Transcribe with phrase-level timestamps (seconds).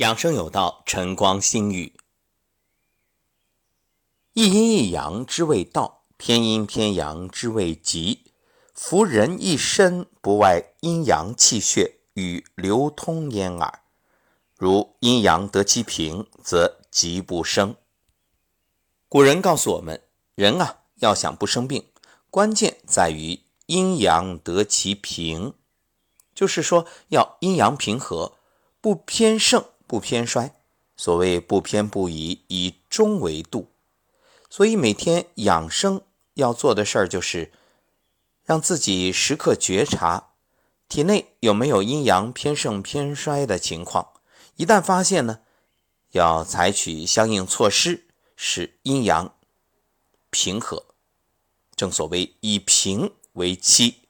[0.00, 1.92] 养生有道，晨光心语。
[4.32, 8.32] 一阴一阳之谓道，偏阴偏阳之谓极。
[8.72, 13.82] 夫人一身，不外阴阳气血与流通焉耳。
[14.56, 17.76] 如阴阳得其平，则疾不生。
[19.06, 20.02] 古人告诉我们，
[20.34, 21.90] 人啊，要想不生病，
[22.30, 25.52] 关键在于阴阳得其平，
[26.34, 28.38] 就是说要阴阳平和，
[28.80, 29.62] 不偏盛。
[29.90, 30.54] 不偏衰，
[30.96, 33.72] 所谓不偏不倚，以中为度。
[34.48, 36.02] 所以每天养生
[36.34, 37.50] 要做的事儿，就是
[38.44, 40.28] 让自己时刻觉察
[40.88, 44.10] 体内有没有阴阳偏盛偏衰的情况。
[44.54, 45.40] 一旦发现呢，
[46.12, 48.04] 要采取相应措施，
[48.36, 49.34] 使阴阳
[50.30, 50.84] 平和。
[51.74, 54.02] 正所谓以平为期。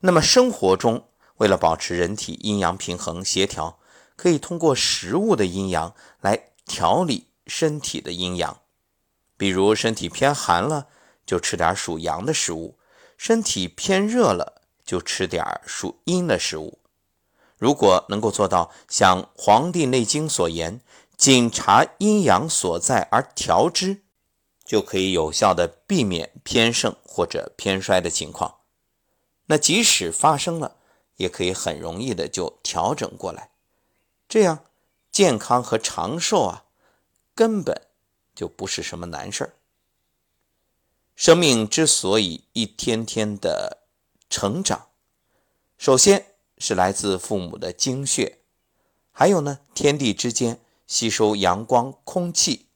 [0.00, 1.08] 那么生活中，
[1.38, 3.78] 为了保持人体阴阳平衡协调。
[4.16, 8.60] 可以通过食物的阴阳来调理身体的阴阳，
[9.36, 10.88] 比如身体偏寒了，
[11.26, 12.76] 就吃点属阳的食物；
[13.16, 16.78] 身体偏热了，就吃点属阴的食物。
[17.58, 20.80] 如果能够做到像《黄帝内经》所言，
[21.16, 24.02] 仅察阴阳所在而调之，
[24.64, 28.56] 就可以有效的避免偏盛或者偏衰的情况。
[29.46, 30.76] 那即使发生了，
[31.16, 33.50] 也可以很容易的就调整过来。
[34.28, 34.64] 这样，
[35.12, 36.64] 健康和长寿啊，
[37.34, 37.82] 根本
[38.34, 39.54] 就不是什么难事儿。
[41.14, 43.84] 生命之所以一天天的
[44.28, 44.88] 成长，
[45.78, 48.38] 首先是来自父母的精血，
[49.12, 52.66] 还有呢，天地之间吸收阳光、空气，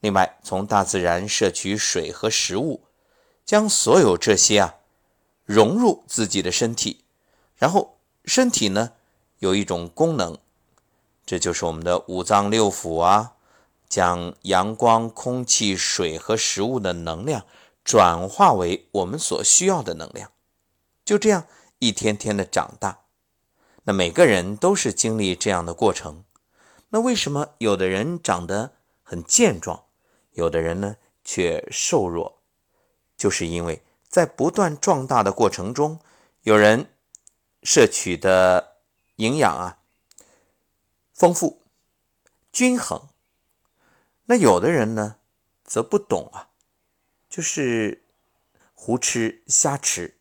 [0.00, 2.84] 另外从大自然摄取水和食物，
[3.44, 4.74] 将所有这些啊
[5.44, 7.04] 融入自己的身体，
[7.54, 8.94] 然后身体呢
[9.38, 10.36] 有一种功能。
[11.26, 13.32] 这就是我们的五脏六腑啊，
[13.88, 17.44] 将阳光、空气、水和食物的能量
[17.82, 20.30] 转化为我们所需要的能量，
[21.04, 21.44] 就这样
[21.80, 23.00] 一天天的长大。
[23.82, 26.22] 那每个人都是经历这样的过程。
[26.90, 28.72] 那为什么有的人长得
[29.02, 29.84] 很健壮，
[30.30, 32.38] 有的人呢却瘦弱？
[33.16, 35.98] 就是因为在不断壮大的过程中，
[36.42, 36.88] 有人
[37.64, 38.76] 摄取的
[39.16, 39.78] 营养啊。
[41.16, 41.62] 丰富、
[42.52, 43.08] 均衡。
[44.26, 45.16] 那有的人呢，
[45.64, 46.50] 则不懂啊，
[47.30, 48.04] 就是
[48.74, 50.18] 胡吃瞎吃，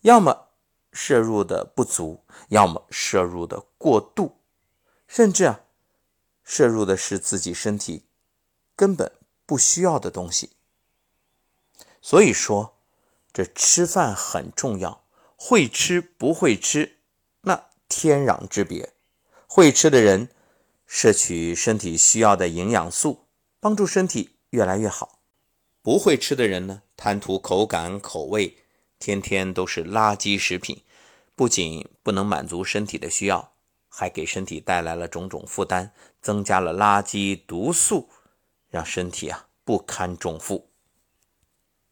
[0.00, 0.48] 要么
[0.92, 4.40] 摄入的不足，要么摄入的过度，
[5.06, 5.60] 甚至啊，
[6.42, 8.06] 摄入的是自己身体
[8.74, 9.12] 根本
[9.46, 10.56] 不需要的东西。
[12.00, 12.76] 所以说，
[13.32, 15.04] 这吃饭很重要，
[15.36, 16.98] 会吃不会吃，
[17.42, 18.94] 那天壤之别。
[19.54, 20.30] 会吃的人
[20.86, 23.26] 摄取身体需要的营养素，
[23.60, 25.18] 帮助身体越来越好。
[25.82, 28.56] 不会吃的人呢，贪图口感口味，
[28.98, 30.82] 天天都是垃圾食品，
[31.36, 33.52] 不仅不能满足身体的需要，
[33.90, 35.92] 还给身体带来了种种负担，
[36.22, 38.08] 增加了垃圾毒素，
[38.70, 40.70] 让身体啊不堪重负。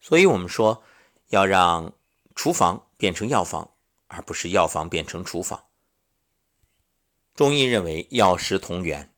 [0.00, 0.82] 所以，我们说
[1.28, 1.92] 要让
[2.34, 3.72] 厨房变成药房，
[4.06, 5.62] 而不是药房变成厨房。
[7.34, 9.10] 中医认为药食同源，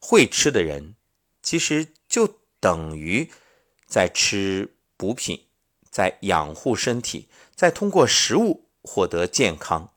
[0.00, 0.96] 会吃的人
[1.42, 3.30] 其实就等于
[3.86, 5.46] 在吃补品，
[5.88, 9.92] 在养护身体，在通过食物获得健康。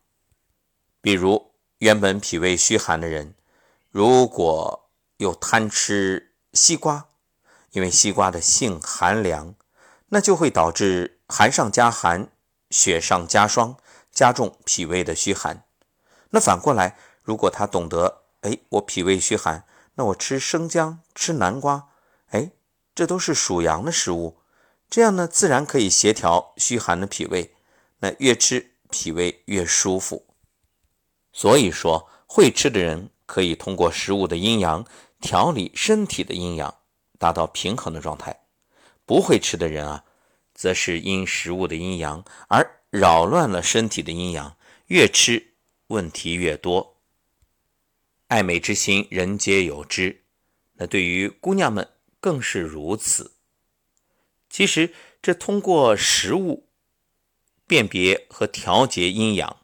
[1.02, 3.34] 比如原本脾胃虚寒的人，
[3.90, 7.10] 如果又贪吃西瓜，
[7.72, 9.56] 因为西瓜的性寒凉，
[10.10, 12.32] 那就会导致寒上加寒，
[12.70, 13.78] 雪上加霜，
[14.12, 15.64] 加重脾胃的虚寒。
[16.30, 17.00] 那反过来。
[17.22, 19.66] 如果他懂得，哎，我脾胃虚寒，
[19.96, 21.90] 那我吃生姜、吃南瓜，
[22.30, 22.52] 哎，
[22.96, 24.38] 这都是属阳的食物，
[24.90, 27.54] 这样呢，自然可以协调虚寒的脾胃，
[28.00, 30.26] 那越吃脾胃越舒服。
[31.32, 34.86] 所以说，会吃的人可以通过食物的阴阳
[35.22, 36.74] 调理身体的阴阳，
[37.20, 38.34] 达到平衡的状态；
[39.06, 40.04] 不会吃的人啊，
[40.54, 44.58] 则是因食物的阴阳而扰乱了身体的阴阳，
[44.88, 45.54] 越吃
[45.88, 46.91] 问题越多。
[48.32, 50.24] 爱美之心，人皆有之。
[50.76, 51.90] 那对于姑娘们
[52.22, 53.34] 更是如此。
[54.50, 56.70] 其实，这通过食物
[57.68, 59.58] 辨别和调节阴阳，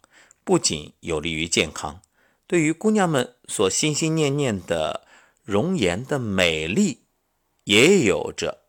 [0.44, 2.02] 不仅有利于健康，
[2.46, 5.08] 对于姑娘们所心心念念的
[5.46, 7.06] 容颜的美丽，
[7.64, 8.66] 也有着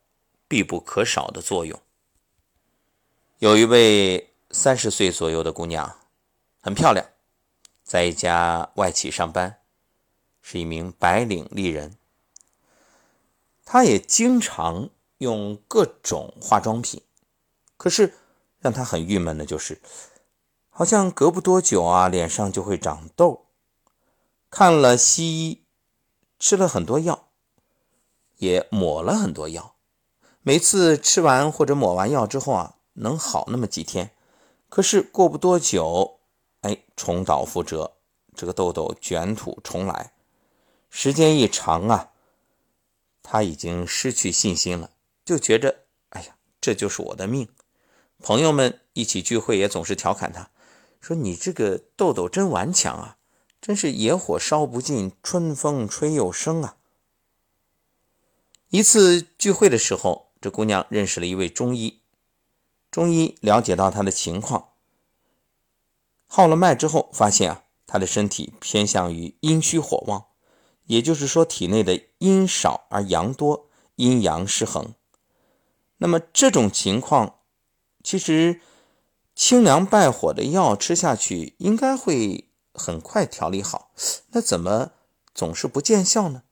[0.46, 1.82] 必不可少的作用。
[3.40, 5.98] 有一位三十岁左右的姑娘，
[6.60, 7.04] 很漂亮，
[7.82, 9.57] 在一家外企上班。
[10.50, 11.98] 是一名白领丽人，
[13.66, 17.02] 她也经常用各种化妆品，
[17.76, 18.14] 可是
[18.58, 19.82] 让她很郁闷的就是，
[20.70, 23.44] 好像隔不多久啊，脸上就会长痘。
[24.48, 25.64] 看了西医，
[26.38, 27.28] 吃了很多药，
[28.38, 29.74] 也抹了很多药，
[30.40, 34.12] 每次吃完或者抹完药之后啊，能好那么几天，
[34.70, 36.20] 可是过不多久，
[36.62, 37.92] 哎，重蹈覆辙，
[38.34, 40.14] 这个痘痘卷土重来。
[40.90, 42.12] 时间一长啊，
[43.22, 44.90] 他已经失去信心了，
[45.24, 47.48] 就觉着，哎呀，这就是我的命。
[48.20, 50.50] 朋友们一起聚会也总是调侃他，
[51.00, 53.14] 说你这个痘痘真顽强啊。
[53.60, 56.76] 真是野火烧不尽，春风吹又生啊！
[58.68, 62.00] 一次聚会的时候，这姑娘认识了一位中医。
[62.88, 64.68] 中医了解到她的情况，
[66.28, 70.26] 号了脉之后，发现啊，她的身体偏向于阴虚火旺，
[70.88, 74.94] 也就是说，体内的阴少而阳多，阴阳失衡。
[75.96, 77.36] 那么这种情况，
[78.02, 78.60] 其实
[79.34, 82.44] 清凉败火的药吃下去，应该会。
[82.80, 83.90] 很快调理好，
[84.28, 84.92] 那怎么
[85.34, 86.44] 总是不见效呢？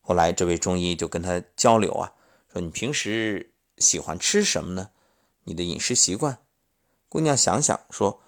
[0.00, 2.14] 后来这位中医就跟他交流啊，
[2.50, 4.88] 说你平时喜欢吃什么呢？
[5.44, 6.38] 你的饮食习惯？
[7.10, 8.22] 姑娘想想说，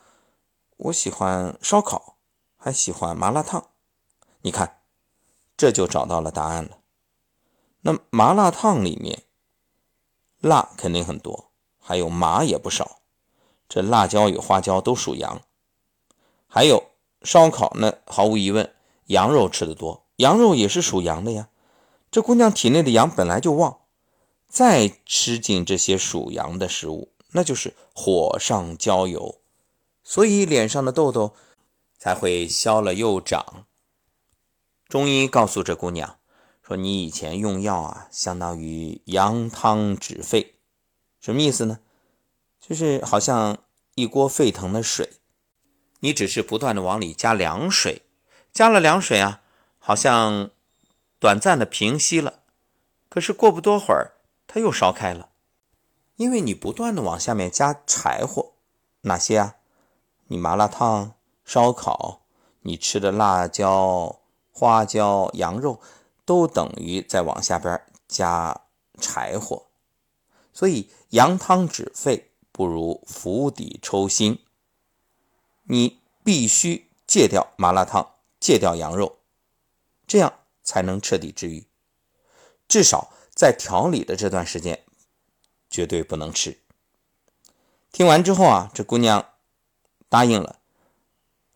[0.76, 2.18] 我喜欢烧烤，
[2.58, 3.70] 还喜欢麻辣烫。
[4.42, 4.79] 你看，
[5.60, 6.78] 这就找到了答案了。
[7.82, 9.24] 那麻辣烫里面
[10.40, 13.02] 辣肯定很多，还有麻也不少。
[13.68, 15.42] 这辣椒与花椒都属阳，
[16.46, 16.84] 还有。
[17.22, 18.74] 烧烤那毫无疑问，
[19.08, 21.50] 羊肉吃的多，羊肉也是属阳的呀。
[22.10, 23.80] 这姑娘体内的阳本来就旺，
[24.48, 29.34] 再吃进这些属阳的食物，那就是火上浇油，
[30.02, 31.34] 所以脸上的痘痘
[31.98, 33.66] 才会消了又长。
[34.90, 36.18] 中医告诉这姑娘
[36.66, 40.56] 说：“你以前用药啊，相当于羊汤止沸，
[41.20, 41.78] 什么意思呢？
[42.60, 43.58] 就是好像
[43.94, 45.12] 一锅沸腾的水。”
[46.02, 48.02] 你只是不断的往里加凉水，
[48.52, 49.42] 加了凉水啊，
[49.78, 50.50] 好像
[51.20, 52.40] 短暂的平息了，
[53.08, 54.14] 可是过不多会儿，
[54.48, 55.28] 它又烧开了，
[56.16, 58.54] 因为你不断的往下面加柴火，
[59.02, 59.54] 哪些啊？
[60.26, 61.12] 你麻辣烫、
[61.44, 62.22] 烧烤，
[62.62, 64.19] 你吃的辣椒、
[64.60, 65.80] 花椒、羊肉，
[66.26, 68.60] 都等于在往下边加
[69.00, 69.68] 柴火，
[70.52, 74.44] 所以羊汤止沸不如釜底抽薪。
[75.62, 79.20] 你必须戒掉麻辣烫，戒掉羊肉，
[80.06, 81.66] 这样才能彻底治愈。
[82.68, 84.84] 至少在调理的这段时间，
[85.70, 86.60] 绝对不能吃。
[87.90, 89.24] 听完之后啊，这姑娘
[90.10, 90.58] 答应了。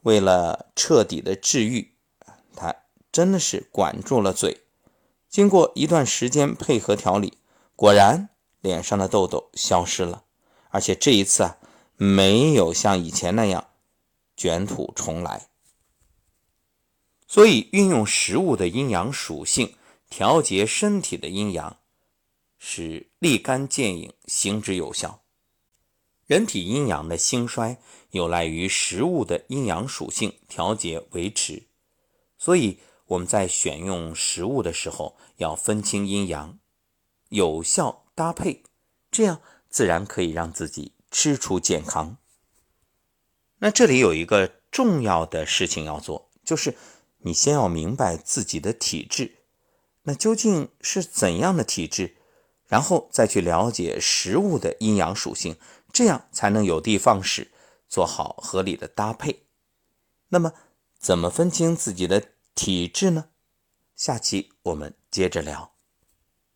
[0.00, 1.93] 为了彻底的治愈，
[3.14, 4.62] 真的是管住了嘴。
[5.28, 7.38] 经过一段时间配合调理，
[7.76, 8.30] 果然
[8.60, 10.24] 脸上的痘痘消失了，
[10.70, 11.58] 而且这一次啊，
[11.96, 13.68] 没有像以前那样。
[14.36, 15.46] 卷土重来，
[17.28, 19.76] 所以运用食物的阴阳属性
[20.10, 21.76] 调节身体的阴阳，
[22.58, 25.20] 是立竿见影、行之有效。
[26.26, 27.78] 人体阴阳的兴衰
[28.10, 31.62] 有赖于食物的阴阳属性调节维持，
[32.36, 32.80] 所以
[33.14, 36.58] 我们在选用食物的时候要分清阴阳，
[37.28, 38.62] 有效搭配，
[39.10, 42.16] 这样自然可以让自己吃出健康。
[43.58, 46.76] 那这里有一个重要的事情要做，就是
[47.18, 49.36] 你先要明白自己的体质，
[50.02, 52.16] 那究竟是怎样的体质，
[52.66, 55.56] 然后再去了解食物的阴阳属性，
[55.92, 57.52] 这样才能有的放矢，
[57.88, 59.44] 做好合理的搭配。
[60.28, 60.52] 那么，
[60.98, 63.30] 怎么分清自己的体质呢？
[63.96, 65.73] 下期我们接着聊。